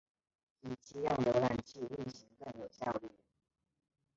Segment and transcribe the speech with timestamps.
[0.63, 3.07] 以期让浏览器运行更有效率。